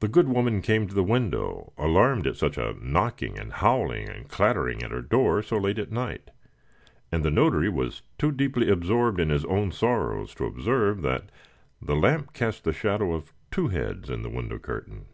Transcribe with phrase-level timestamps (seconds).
[0.00, 4.28] The good woman came to the window, alarmed at such a knocking, and howling, and
[4.28, 6.32] clattering at her door so late at night;
[7.12, 11.30] and the notary was too deeply absorbed in his own sorrows to observe that
[11.80, 15.06] the lamp cast the shadow of two heads on the window curtain.